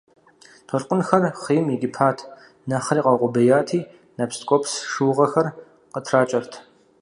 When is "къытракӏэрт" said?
5.93-6.51